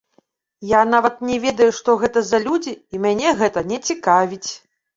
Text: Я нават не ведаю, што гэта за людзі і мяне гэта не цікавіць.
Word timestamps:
Я 0.69 0.79
нават 0.93 1.21
не 1.31 1.37
ведаю, 1.43 1.67
што 1.81 1.95
гэта 2.05 2.25
за 2.31 2.41
людзі 2.47 2.73
і 2.97 3.05
мяне 3.07 3.37
гэта 3.43 3.67
не 3.71 3.83
цікавіць. 3.91 4.47